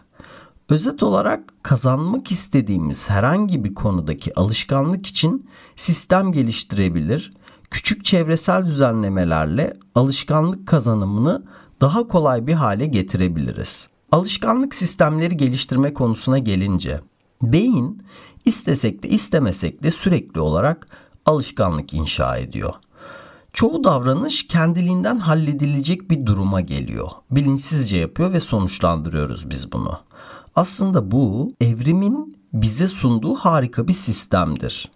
Özet 0.69 1.03
olarak 1.03 1.41
kazanmak 1.63 2.31
istediğimiz 2.31 3.11
herhangi 3.11 3.65
bir 3.65 3.75
konudaki 3.75 4.35
alışkanlık 4.35 5.07
için 5.07 5.51
sistem 5.77 6.33
geliştirebilir, 6.33 7.33
küçük 7.71 8.05
çevresel 8.05 8.67
düzenlemelerle 8.67 9.77
alışkanlık 9.95 10.69
kazanımını 10.69 11.43
daha 11.81 12.09
kolay 12.09 12.47
bir 12.47 12.55
hale 12.55 12.87
getirebiliriz. 12.87 13.90
Alışkanlık 14.13 14.75
sistemleri 14.75 15.37
geliştirme 15.37 15.95
konusuna 15.95 16.39
gelince, 16.39 17.01
beyin 17.43 18.03
istesek 18.45 19.03
de 19.03 19.09
istemesek 19.09 19.83
de 19.83 19.91
sürekli 19.91 20.41
olarak 20.41 20.89
alışkanlık 21.27 21.95
inşa 21.95 22.37
ediyor. 22.37 22.75
Çoğu 23.53 23.85
davranış 23.85 24.47
kendiliğinden 24.47 25.19
halledilecek 25.19 26.11
bir 26.11 26.27
duruma 26.27 26.61
geliyor. 26.61 27.09
Bilinçsizce 27.31 27.97
yapıyor 27.97 28.33
ve 28.33 28.41
sonuçlandırıyoruz 28.41 29.51
biz 29.51 29.73
bunu. 29.73 30.01
Aslında 30.55 31.11
bu 31.11 31.55
evrimin 31.61 32.37
bize 32.53 32.89
sunduğu 32.89 33.35
harika 33.35 33.89
bir 33.89 33.93
sistemdir. 33.93 34.91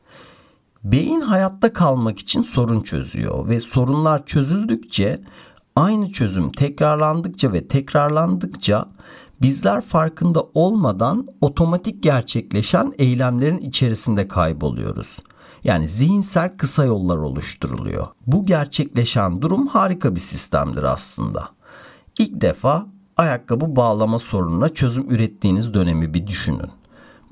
Beyin 0.85 1.21
hayatta 1.21 1.73
kalmak 1.73 2.19
için 2.19 2.43
sorun 2.43 2.81
çözüyor 2.81 3.49
ve 3.49 3.61
sorunlar 3.61 4.27
çözüldükçe 4.27 5.21
aynı 5.77 6.13
çözüm 6.13 6.53
tekrarlandıkça 6.53 7.53
ve 7.53 7.69
tekrarlandıkça 7.69 8.89
bizler 9.43 9.81
farkında 9.81 10.43
olmadan 10.55 11.27
otomatik 11.41 12.03
gerçekleşen 12.03 12.93
eylemlerin 12.99 13.59
içerisinde 13.59 14.29
kayboluyoruz. 14.29 15.19
Yani 15.65 15.89
zihinsel 15.89 16.57
kısa 16.57 16.85
yollar 16.85 17.17
oluşturuluyor. 17.17 18.07
Bu 18.27 18.47
gerçekleşen 18.47 19.43
durum 19.43 19.67
harika 19.67 20.15
bir 20.15 20.21
sistemdir 20.21 20.83
aslında. 20.83 21.49
İlk 22.19 22.41
defa 22.41 22.87
ayakkabı 23.17 23.77
bağlama 23.77 24.19
sorununa 24.19 24.69
çözüm 24.69 25.11
ürettiğiniz 25.11 25.75
dönemi 25.75 26.15
bir 26.15 26.27
düşünün. 26.27 26.71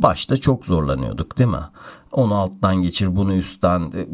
Başta 0.02 0.37
çok 0.37 0.66
zorlanıyorduk 0.66 1.38
değil 1.38 1.50
mi? 1.50 1.68
Onu 2.12 2.35
alttan 2.35 2.76
geçir 2.76 3.16
bunu 3.16 3.35
üstten. 3.35 3.80
E, 3.80 4.06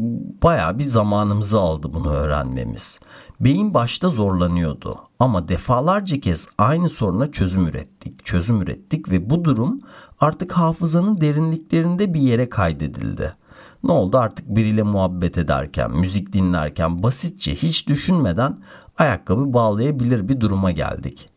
Baya 0.42 0.78
bir 0.78 0.84
zamanımızı 0.84 1.60
aldı 1.60 1.92
bunu 1.94 2.08
öğrenmemiz. 2.10 3.00
Beyin 3.40 3.74
başta 3.74 4.08
zorlanıyordu 4.08 4.96
ama 5.18 5.48
defalarca 5.48 6.20
kez 6.20 6.48
aynı 6.58 6.88
soruna 6.88 7.32
çözüm 7.32 7.66
ürettik, 7.66 8.24
çözüm 8.24 8.62
ürettik 8.62 9.10
ve 9.10 9.30
bu 9.30 9.44
durum 9.44 9.80
artık 10.20 10.52
hafızanın 10.52 11.20
derinliklerinde 11.20 12.14
bir 12.14 12.20
yere 12.20 12.48
kaydedildi. 12.48 13.36
Ne 13.84 13.92
oldu 13.92 14.18
artık 14.18 14.48
biriyle 14.48 14.82
muhabbet 14.82 15.38
ederken, 15.38 15.90
müzik 15.90 16.32
dinlerken 16.32 17.02
basitçe 17.02 17.54
hiç 17.54 17.88
düşünmeden 17.88 18.58
ayakkabı 18.98 19.52
bağlayabilir 19.52 20.28
bir 20.28 20.40
duruma 20.40 20.70
geldik. 20.70 21.28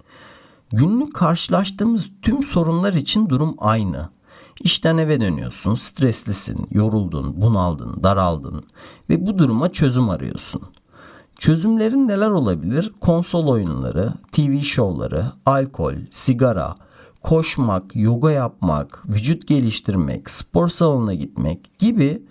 Günlük 0.71 1.15
karşılaştığımız 1.15 2.09
tüm 2.21 2.43
sorunlar 2.43 2.93
için 2.93 3.29
durum 3.29 3.55
aynı. 3.57 4.09
İşten 4.63 4.97
eve 4.97 5.21
dönüyorsun, 5.21 5.75
streslisin, 5.75 6.67
yoruldun, 6.71 7.41
bunaldın, 7.41 8.03
daraldın 8.03 8.63
ve 9.09 9.25
bu 9.25 9.37
duruma 9.37 9.71
çözüm 9.71 10.09
arıyorsun. 10.09 10.61
Çözümlerin 11.37 12.07
neler 12.07 12.29
olabilir? 12.29 12.91
Konsol 13.01 13.47
oyunları, 13.47 14.13
TV 14.31 14.61
şovları, 14.61 15.25
alkol, 15.45 15.93
sigara, 16.11 16.75
koşmak, 17.23 17.95
yoga 17.95 18.31
yapmak, 18.31 19.03
vücut 19.09 19.47
geliştirmek, 19.47 20.29
spor 20.29 20.67
salonuna 20.67 21.13
gitmek 21.13 21.79
gibi 21.79 22.23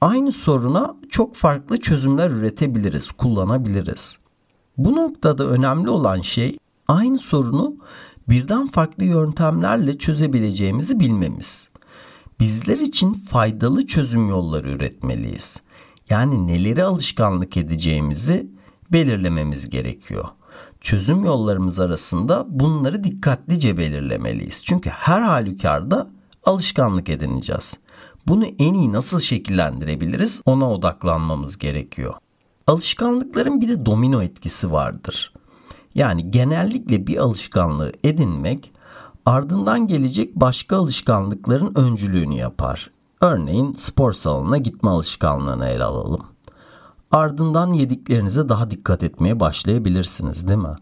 aynı 0.00 0.32
soruna 0.32 0.96
çok 1.10 1.34
farklı 1.34 1.80
çözümler 1.80 2.30
üretebiliriz, 2.30 3.12
kullanabiliriz. 3.12 4.18
Bu 4.78 4.96
noktada 4.96 5.46
önemli 5.46 5.90
olan 5.90 6.20
şey 6.20 6.58
aynı 6.88 7.18
sorunu 7.18 7.76
birden 8.28 8.66
farklı 8.66 9.04
yöntemlerle 9.04 9.98
çözebileceğimizi 9.98 11.00
bilmemiz. 11.00 11.68
Bizler 12.40 12.78
için 12.78 13.12
faydalı 13.12 13.86
çözüm 13.86 14.28
yolları 14.28 14.70
üretmeliyiz. 14.70 15.60
Yani 16.10 16.46
neleri 16.46 16.84
alışkanlık 16.84 17.56
edeceğimizi 17.56 18.50
belirlememiz 18.92 19.70
gerekiyor. 19.70 20.24
Çözüm 20.80 21.24
yollarımız 21.24 21.80
arasında 21.80 22.46
bunları 22.48 23.04
dikkatlice 23.04 23.78
belirlemeliyiz. 23.78 24.64
Çünkü 24.64 24.90
her 24.90 25.22
halükarda 25.22 26.10
alışkanlık 26.44 27.08
edineceğiz. 27.08 27.76
Bunu 28.26 28.46
en 28.58 28.74
iyi 28.74 28.92
nasıl 28.92 29.18
şekillendirebiliriz 29.18 30.40
ona 30.44 30.70
odaklanmamız 30.70 31.58
gerekiyor. 31.58 32.14
Alışkanlıkların 32.66 33.60
bir 33.60 33.68
de 33.68 33.86
domino 33.86 34.22
etkisi 34.22 34.72
vardır. 34.72 35.32
Yani 35.96 36.30
genellikle 36.30 37.06
bir 37.06 37.16
alışkanlığı 37.18 37.92
edinmek 38.04 38.72
ardından 39.26 39.86
gelecek 39.86 40.36
başka 40.36 40.76
alışkanlıkların 40.76 41.72
öncülüğünü 41.74 42.34
yapar. 42.34 42.90
Örneğin 43.20 43.72
spor 43.72 44.12
salonuna 44.12 44.56
gitme 44.56 44.90
alışkanlığını 44.90 45.66
ele 45.66 45.84
alalım. 45.84 46.22
Ardından 47.10 47.72
yediklerinize 47.72 48.48
daha 48.48 48.70
dikkat 48.70 49.02
etmeye 49.02 49.40
başlayabilirsiniz 49.40 50.48
değil 50.48 50.58
mi? 50.58 50.76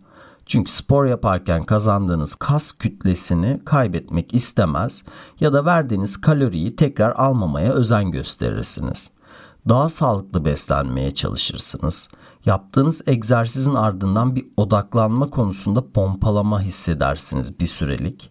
Çünkü 0.47 0.73
spor 0.73 1.07
yaparken 1.07 1.65
kazandığınız 1.65 2.35
kas 2.35 2.73
kütlesini 2.73 3.61
kaybetmek 3.65 4.35
istemez 4.35 5.03
ya 5.41 5.53
da 5.53 5.65
verdiğiniz 5.65 6.21
kaloriyi 6.21 6.77
tekrar 6.77 7.13
almamaya 7.13 7.73
özen 7.73 8.11
gösterirsiniz. 8.11 9.11
Daha 9.69 9.89
sağlıklı 9.89 10.45
beslenmeye 10.45 11.15
çalışırsınız. 11.15 12.09
Yaptığınız 12.47 13.01
egzersizin 13.07 13.75
ardından 13.75 14.37
bir 14.37 14.47
odaklanma 14.57 15.31
konusunda 15.31 15.93
pompalama 15.93 16.61
hissedersiniz 16.61 17.61
bir 17.61 17.67
sürelik. 17.67 18.31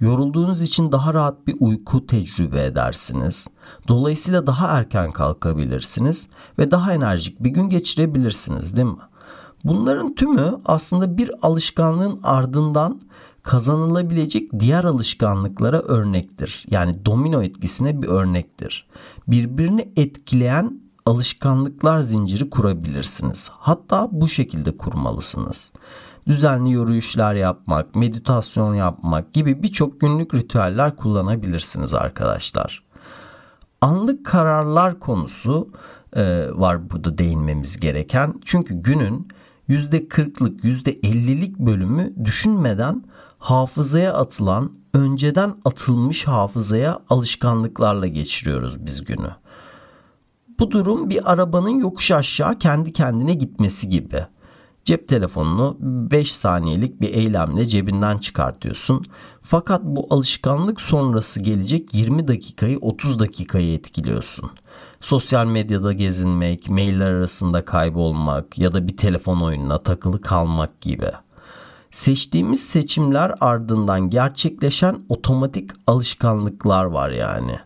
Yorulduğunuz 0.00 0.62
için 0.62 0.92
daha 0.92 1.14
rahat 1.14 1.46
bir 1.46 1.56
uyku 1.60 2.06
tecrübe 2.06 2.64
edersiniz. 2.64 3.46
Dolayısıyla 3.88 4.46
daha 4.46 4.68
erken 4.68 5.12
kalkabilirsiniz 5.12 6.28
ve 6.58 6.70
daha 6.70 6.92
enerjik 6.92 7.44
bir 7.44 7.50
gün 7.50 7.68
geçirebilirsiniz 7.68 8.76
değil 8.76 8.88
mi? 8.88 8.98
Bunların 9.64 10.14
tümü 10.14 10.60
aslında 10.64 11.18
bir 11.18 11.30
alışkanlığın 11.42 12.20
ardından 12.22 13.00
kazanılabilecek 13.42 14.60
diğer 14.60 14.84
alışkanlıklara 14.84 15.78
örnektir. 15.78 16.66
Yani 16.70 17.06
domino 17.06 17.42
etkisine 17.42 18.02
bir 18.02 18.08
örnektir. 18.08 18.86
Birbirini 19.28 19.92
etkileyen 19.96 20.80
alışkanlıklar 21.10 22.00
zinciri 22.00 22.50
kurabilirsiniz. 22.50 23.50
Hatta 23.52 24.08
bu 24.12 24.28
şekilde 24.28 24.76
kurmalısınız. 24.76 25.72
Düzenli 26.26 26.70
yürüyüşler 26.70 27.34
yapmak, 27.34 27.94
meditasyon 27.94 28.74
yapmak 28.74 29.32
gibi 29.32 29.62
birçok 29.62 30.00
günlük 30.00 30.34
ritüeller 30.34 30.96
kullanabilirsiniz 30.96 31.94
arkadaşlar. 31.94 32.84
Anlık 33.80 34.26
kararlar 34.26 35.00
konusu 35.00 35.68
e, 36.16 36.46
var 36.52 36.90
burada 36.90 37.18
değinmemiz 37.18 37.76
gereken. 37.76 38.34
Çünkü 38.44 38.74
günün 38.74 39.28
%40'lık, 39.68 40.64
%50'lik 40.64 41.58
bölümü 41.58 42.14
düşünmeden 42.24 43.04
hafızaya 43.38 44.14
atılan, 44.14 44.72
önceden 44.94 45.54
atılmış 45.64 46.26
hafızaya 46.26 46.98
alışkanlıklarla 47.10 48.06
geçiriyoruz 48.06 48.86
biz 48.86 49.04
günü. 49.04 49.39
Bu 50.60 50.70
durum 50.70 51.10
bir 51.10 51.32
arabanın 51.32 51.80
yokuş 51.80 52.10
aşağı 52.10 52.58
kendi 52.58 52.92
kendine 52.92 53.34
gitmesi 53.34 53.88
gibi. 53.88 54.26
Cep 54.84 55.08
telefonunu 55.08 55.76
5 55.80 56.32
saniyelik 56.32 57.00
bir 57.00 57.14
eylemle 57.14 57.66
cebinden 57.66 58.18
çıkartıyorsun. 58.18 59.04
Fakat 59.42 59.84
bu 59.84 60.06
alışkanlık 60.10 60.80
sonrası 60.80 61.40
gelecek 61.40 61.94
20 61.94 62.28
dakikayı 62.28 62.78
30 62.78 63.18
dakikayı 63.18 63.74
etkiliyorsun. 63.74 64.50
Sosyal 65.00 65.46
medyada 65.46 65.92
gezinmek, 65.92 66.70
mailler 66.70 67.10
arasında 67.10 67.64
kaybolmak 67.64 68.58
ya 68.58 68.72
da 68.72 68.88
bir 68.88 68.96
telefon 68.96 69.40
oyununa 69.40 69.78
takılı 69.78 70.20
kalmak 70.20 70.80
gibi. 70.80 71.10
Seçtiğimiz 71.90 72.60
seçimler 72.60 73.34
ardından 73.40 74.10
gerçekleşen 74.10 74.98
otomatik 75.08 75.70
alışkanlıklar 75.86 76.84
var 76.84 77.10
yani. 77.10 77.58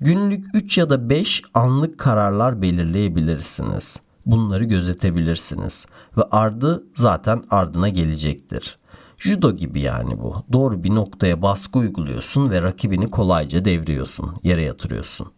Günlük 0.00 0.44
3 0.54 0.78
ya 0.78 0.90
da 0.90 1.10
5 1.10 1.42
anlık 1.54 1.98
kararlar 1.98 2.62
belirleyebilirsiniz. 2.62 4.00
Bunları 4.26 4.64
gözetebilirsiniz 4.64 5.86
ve 6.16 6.22
ardı 6.30 6.84
zaten 6.94 7.44
ardına 7.50 7.88
gelecektir. 7.88 8.78
Judo 9.18 9.56
gibi 9.56 9.80
yani 9.80 10.18
bu. 10.18 10.44
Doğru 10.52 10.84
bir 10.84 10.94
noktaya 10.94 11.42
baskı 11.42 11.78
uyguluyorsun 11.78 12.50
ve 12.50 12.62
rakibini 12.62 13.10
kolayca 13.10 13.64
devriyorsun, 13.64 14.36
yere 14.42 14.62
yatırıyorsun. 14.62 15.32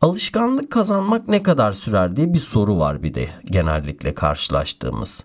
Alışkanlık 0.00 0.72
kazanmak 0.72 1.28
ne 1.28 1.42
kadar 1.42 1.72
sürer 1.72 2.16
diye 2.16 2.34
bir 2.34 2.40
soru 2.40 2.78
var 2.78 3.02
bir 3.02 3.14
de 3.14 3.30
genellikle 3.44 4.14
karşılaştığımız. 4.14 5.24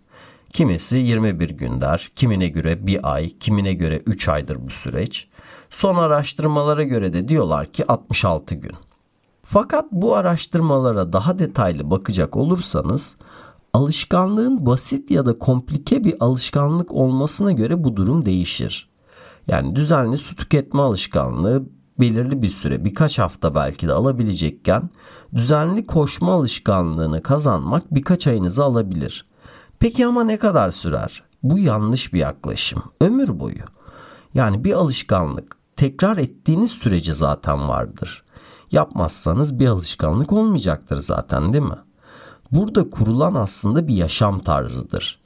Kimisi 0.53 0.97
21 0.97 1.49
gün 1.49 1.81
der, 1.81 2.11
kimine 2.15 2.47
göre 2.47 2.87
bir 2.87 3.13
ay, 3.13 3.29
kimine 3.29 3.73
göre 3.73 4.01
3 4.05 4.27
aydır 4.27 4.57
bu 4.67 4.69
süreç. 4.69 5.27
Son 5.69 5.95
araştırmalara 5.95 6.83
göre 6.83 7.13
de 7.13 7.27
diyorlar 7.27 7.65
ki 7.65 7.87
66 7.87 8.55
gün. 8.55 8.71
Fakat 9.43 9.85
bu 9.91 10.15
araştırmalara 10.15 11.13
daha 11.13 11.39
detaylı 11.39 11.91
bakacak 11.91 12.37
olursanız 12.37 13.15
alışkanlığın 13.73 14.65
basit 14.65 15.11
ya 15.11 15.25
da 15.25 15.39
komplike 15.39 16.03
bir 16.03 16.15
alışkanlık 16.19 16.91
olmasına 16.91 17.51
göre 17.51 17.83
bu 17.83 17.95
durum 17.95 18.25
değişir. 18.25 18.89
Yani 19.47 19.75
düzenli 19.75 20.17
su 20.17 20.35
tüketme 20.35 20.81
alışkanlığı 20.81 21.63
belirli 21.99 22.41
bir 22.41 22.49
süre 22.49 22.85
birkaç 22.85 23.19
hafta 23.19 23.55
belki 23.55 23.87
de 23.87 23.93
alabilecekken 23.93 24.89
düzenli 25.35 25.85
koşma 25.85 26.33
alışkanlığını 26.33 27.23
kazanmak 27.23 27.93
birkaç 27.95 28.27
ayınızı 28.27 28.63
alabilir. 28.63 29.25
Peki 29.79 30.05
ama 30.05 30.23
ne 30.23 30.37
kadar 30.37 30.71
sürer? 30.71 31.23
Bu 31.43 31.59
yanlış 31.59 32.13
bir 32.13 32.19
yaklaşım. 32.19 32.83
Ömür 33.01 33.39
boyu. 33.39 33.76
Yani 34.33 34.63
bir 34.63 34.73
alışkanlık 34.73 35.57
tekrar 35.75 36.17
ettiğiniz 36.17 36.71
sürece 36.71 37.13
zaten 37.13 37.69
vardır. 37.69 38.23
Yapmazsanız 38.71 39.59
bir 39.59 39.67
alışkanlık 39.67 40.33
olmayacaktır 40.33 40.97
zaten 40.97 41.53
değil 41.53 41.63
mi? 41.63 41.79
Burada 42.51 42.89
kurulan 42.89 43.33
aslında 43.33 43.87
bir 43.87 43.95
yaşam 43.95 44.39
tarzıdır. 44.39 45.19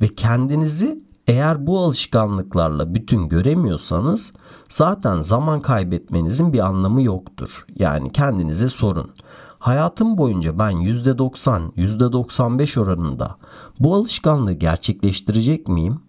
Ve 0.00 0.14
kendinizi 0.14 1.04
eğer 1.26 1.66
bu 1.66 1.78
alışkanlıklarla 1.78 2.94
bütün 2.94 3.28
göremiyorsanız 3.28 4.32
zaten 4.68 5.20
zaman 5.20 5.60
kaybetmenizin 5.60 6.52
bir 6.52 6.58
anlamı 6.58 7.02
yoktur. 7.02 7.66
Yani 7.76 8.12
kendinize 8.12 8.68
sorun. 8.68 9.10
Hayatım 9.58 10.18
boyunca 10.18 10.58
ben 10.58 10.72
%90, 10.72 11.72
%95 11.72 12.80
oranında 12.80 13.36
bu 13.80 13.94
alışkanlığı 13.94 14.52
gerçekleştirecek 14.52 15.68
miyim? 15.68 16.00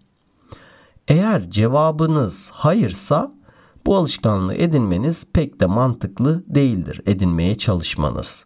Eğer 1.09 1.49
cevabınız 1.49 2.51
hayırsa 2.53 3.31
bu 3.85 3.97
alışkanlığı 3.97 4.55
edinmeniz 4.55 5.25
pek 5.33 5.59
de 5.59 5.65
mantıklı 5.65 6.43
değildir 6.47 7.01
edinmeye 7.05 7.55
çalışmanız. 7.55 8.45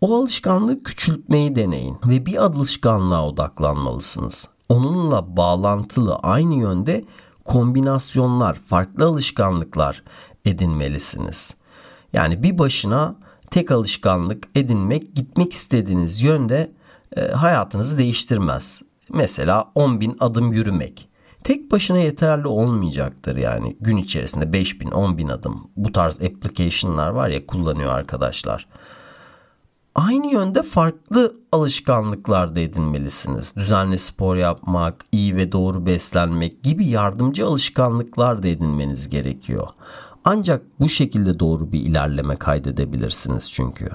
O 0.00 0.16
alışkanlığı 0.16 0.82
küçültmeyi 0.82 1.54
deneyin 1.54 1.96
ve 2.06 2.26
bir 2.26 2.36
alışkanlığa 2.36 3.26
odaklanmalısınız. 3.26 4.48
Onunla 4.68 5.36
bağlantılı 5.36 6.14
aynı 6.16 6.54
yönde 6.54 7.04
kombinasyonlar, 7.44 8.54
farklı 8.54 9.04
alışkanlıklar 9.04 10.02
edinmelisiniz. 10.44 11.54
Yani 12.12 12.42
bir 12.42 12.58
başına 12.58 13.16
tek 13.50 13.70
alışkanlık 13.70 14.48
edinmek 14.54 15.16
gitmek 15.16 15.52
istediğiniz 15.52 16.22
yönde 16.22 16.72
e, 17.16 17.20
hayatınızı 17.20 17.98
değiştirmez. 17.98 18.82
Mesela 19.14 19.72
10 19.74 20.00
bin 20.00 20.16
adım 20.20 20.52
yürümek. 20.52 21.11
Tek 21.44 21.70
başına 21.70 21.98
yeterli 21.98 22.46
olmayacaktır 22.46 23.36
yani 23.36 23.76
gün 23.80 23.96
içerisinde 23.96 24.52
5 24.52 24.80
bin 24.80 24.90
10 24.90 25.18
bin 25.18 25.28
adım 25.28 25.70
bu 25.76 25.92
tarz 25.92 26.20
application'lar 26.22 27.10
var 27.10 27.28
ya 27.28 27.46
kullanıyor 27.46 27.90
arkadaşlar. 27.90 28.66
Aynı 29.94 30.32
yönde 30.32 30.62
farklı 30.62 31.36
alışkanlıklar 31.52 32.56
da 32.56 32.60
edinmelisiniz. 32.60 33.56
Düzenli 33.56 33.98
spor 33.98 34.36
yapmak, 34.36 35.04
iyi 35.12 35.36
ve 35.36 35.52
doğru 35.52 35.86
beslenmek 35.86 36.62
gibi 36.62 36.86
yardımcı 36.86 37.46
alışkanlıklar 37.46 38.42
da 38.42 38.48
edinmeniz 38.48 39.08
gerekiyor. 39.08 39.68
Ancak 40.24 40.62
bu 40.80 40.88
şekilde 40.88 41.40
doğru 41.40 41.72
bir 41.72 41.80
ilerleme 41.80 42.36
kaydedebilirsiniz 42.36 43.52
çünkü. 43.52 43.90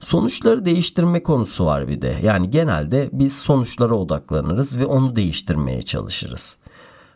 Sonuçları 0.00 0.64
değiştirme 0.64 1.22
konusu 1.22 1.66
var 1.66 1.88
bir 1.88 2.02
de. 2.02 2.18
Yani 2.22 2.50
genelde 2.50 3.10
biz 3.12 3.38
sonuçlara 3.38 3.94
odaklanırız 3.94 4.78
ve 4.78 4.86
onu 4.86 5.16
değiştirmeye 5.16 5.82
çalışırız. 5.82 6.56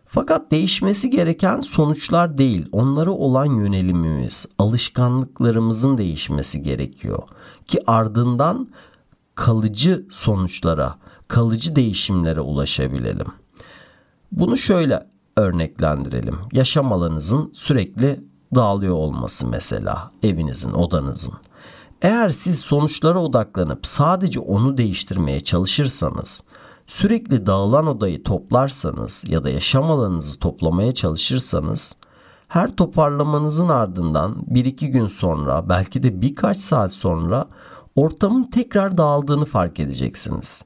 Fakat 0.06 0.50
değişmesi 0.50 1.10
gereken 1.10 1.60
sonuçlar 1.60 2.38
değil, 2.38 2.68
onlara 2.72 3.10
olan 3.10 3.44
yönelimimiz, 3.44 4.46
alışkanlıklarımızın 4.58 5.98
değişmesi 5.98 6.62
gerekiyor 6.62 7.22
ki 7.66 7.78
ardından 7.86 8.68
kalıcı 9.34 10.06
sonuçlara, 10.10 10.98
kalıcı 11.28 11.76
değişimlere 11.76 12.40
ulaşabilelim. 12.40 13.26
Bunu 14.32 14.56
şöyle 14.56 15.06
örneklendirelim. 15.36 16.38
Yaşam 16.52 16.92
alanınızın 16.92 17.52
sürekli 17.54 18.24
dağılıyor 18.54 18.94
olması 18.94 19.46
mesela 19.46 20.12
evinizin, 20.22 20.72
odanızın. 20.72 21.34
Eğer 22.02 22.30
siz 22.30 22.60
sonuçlara 22.60 23.18
odaklanıp 23.18 23.86
sadece 23.86 24.40
onu 24.40 24.76
değiştirmeye 24.76 25.40
çalışırsanız, 25.40 26.42
sürekli 26.86 27.46
dağılan 27.46 27.86
odayı 27.86 28.22
toplarsanız 28.22 29.24
ya 29.28 29.44
da 29.44 29.50
yaşam 29.50 29.90
alanınızı 29.90 30.38
toplamaya 30.38 30.94
çalışırsanız, 30.94 31.96
her 32.48 32.76
toparlamanızın 32.76 33.68
ardından 33.68 34.36
bir 34.46 34.64
iki 34.64 34.90
gün 34.90 35.06
sonra 35.06 35.68
belki 35.68 36.02
de 36.02 36.22
birkaç 36.22 36.58
saat 36.58 36.92
sonra 36.92 37.46
ortamın 37.96 38.44
tekrar 38.44 38.96
dağıldığını 38.98 39.44
fark 39.44 39.80
edeceksiniz. 39.80 40.64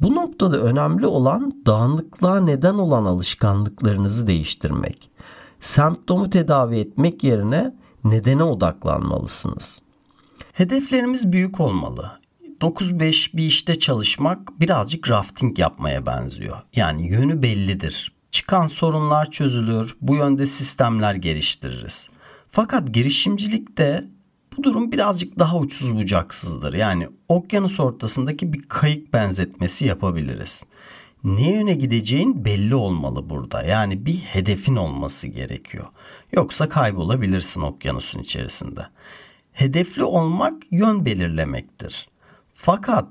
Bu 0.00 0.14
noktada 0.14 0.58
önemli 0.58 1.06
olan 1.06 1.52
dağınıklığa 1.66 2.40
neden 2.40 2.74
olan 2.74 3.04
alışkanlıklarınızı 3.04 4.26
değiştirmek. 4.26 5.10
Semptomu 5.60 6.30
tedavi 6.30 6.78
etmek 6.78 7.24
yerine 7.24 7.74
nedene 8.04 8.42
odaklanmalısınız. 8.42 9.82
Hedeflerimiz 10.52 11.32
büyük 11.32 11.60
olmalı. 11.60 12.20
9-5 12.60 13.36
bir 13.36 13.44
işte 13.44 13.78
çalışmak 13.78 14.60
birazcık 14.60 15.10
rafting 15.10 15.58
yapmaya 15.58 16.06
benziyor. 16.06 16.58
Yani 16.76 17.08
yönü 17.08 17.42
bellidir. 17.42 18.12
Çıkan 18.30 18.66
sorunlar 18.66 19.30
çözülür, 19.30 19.96
bu 20.00 20.16
yönde 20.16 20.46
sistemler 20.46 21.14
geliştiririz. 21.14 22.08
Fakat 22.50 22.94
girişimcilikte 22.94 24.04
bu 24.56 24.62
durum 24.62 24.92
birazcık 24.92 25.38
daha 25.38 25.58
uçsuz 25.58 25.96
bucaksızdır. 25.96 26.74
Yani 26.74 27.08
okyanus 27.28 27.80
ortasındaki 27.80 28.52
bir 28.52 28.62
kayık 28.62 29.12
benzetmesi 29.12 29.86
yapabiliriz. 29.86 30.64
Ne 31.24 31.50
yöne 31.50 31.74
gideceğin 31.74 32.44
belli 32.44 32.74
olmalı 32.74 33.30
burada. 33.30 33.62
Yani 33.62 34.06
bir 34.06 34.16
hedefin 34.16 34.76
olması 34.76 35.28
gerekiyor. 35.28 35.86
Yoksa 36.32 36.68
kaybolabilirsin 36.68 37.60
okyanusun 37.60 38.18
içerisinde. 38.18 38.86
Hedefli 39.52 40.04
olmak 40.04 40.62
yön 40.70 41.04
belirlemektir. 41.04 42.08
Fakat 42.54 43.06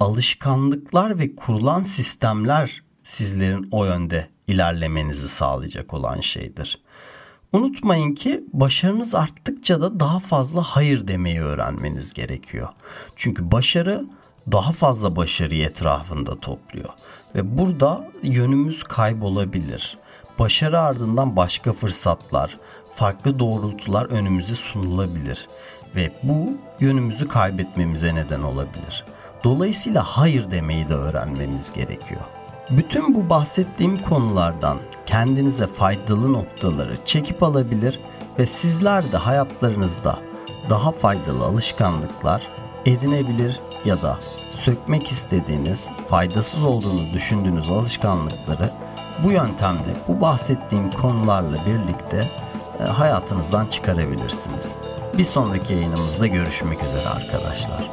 alışkanlıklar 0.00 1.18
ve 1.18 1.36
kurulan 1.36 1.82
sistemler 1.82 2.82
sizlerin 3.04 3.68
o 3.70 3.84
yönde 3.84 4.28
ilerlemenizi 4.46 5.28
sağlayacak 5.28 5.94
olan 5.94 6.20
şeydir. 6.20 6.82
Unutmayın 7.52 8.14
ki 8.14 8.44
başarınız 8.52 9.14
arttıkça 9.14 9.80
da 9.80 10.00
daha 10.00 10.20
fazla 10.20 10.62
hayır 10.62 11.08
demeyi 11.08 11.40
öğrenmeniz 11.40 12.12
gerekiyor. 12.12 12.68
Çünkü 13.16 13.52
başarı 13.52 14.04
daha 14.52 14.72
fazla 14.72 15.16
başarıyı 15.16 15.64
etrafında 15.64 16.40
topluyor 16.40 16.90
ve 17.34 17.58
burada 17.58 18.10
yönümüz 18.22 18.82
kaybolabilir. 18.82 19.98
Başarı 20.38 20.80
ardından 20.80 21.36
başka 21.36 21.72
fırsatlar, 21.72 22.58
farklı 22.94 23.38
doğrultular 23.38 24.06
önümüze 24.06 24.54
sunulabilir 24.54 25.48
ve 25.96 26.12
bu 26.22 26.52
yönümüzü 26.80 27.28
kaybetmemize 27.28 28.14
neden 28.14 28.42
olabilir. 28.42 29.04
Dolayısıyla 29.44 30.02
hayır 30.04 30.50
demeyi 30.50 30.88
de 30.88 30.94
öğrenmemiz 30.94 31.70
gerekiyor. 31.70 32.20
Bütün 32.70 33.14
bu 33.14 33.30
bahsettiğim 33.30 33.96
konulardan 33.96 34.78
kendinize 35.06 35.66
faydalı 35.66 36.32
noktaları 36.32 36.96
çekip 37.04 37.42
alabilir 37.42 38.00
ve 38.38 38.46
sizler 38.46 39.12
de 39.12 39.16
hayatlarınızda 39.16 40.18
daha 40.70 40.92
faydalı 40.92 41.44
alışkanlıklar 41.44 42.48
edinebilir 42.86 43.60
ya 43.84 44.02
da 44.02 44.18
sökmek 44.54 45.10
istediğiniz, 45.10 45.90
faydasız 46.08 46.64
olduğunu 46.64 47.12
düşündüğünüz 47.12 47.70
alışkanlıkları 47.70 48.70
bu 49.24 49.32
yöntemle, 49.32 49.96
bu 50.08 50.20
bahsettiğim 50.20 50.90
konularla 50.90 51.56
birlikte 51.66 52.24
hayatınızdan 52.82 53.66
çıkarabilirsiniz. 53.66 54.74
Bir 55.18 55.24
sonraki 55.24 55.72
yayınımızda 55.72 56.26
görüşmek 56.26 56.82
üzere 56.82 57.08
arkadaşlar. 57.08 57.90